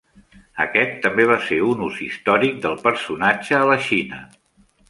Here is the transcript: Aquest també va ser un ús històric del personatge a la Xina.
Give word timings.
Aquest 0.63 0.95
també 1.03 1.25
va 1.33 1.37
ser 1.49 1.59
un 1.73 1.85
ús 1.89 2.01
històric 2.07 2.57
del 2.65 2.81
personatge 2.89 3.57
a 3.63 3.69
la 3.75 3.81
Xina. 3.91 4.27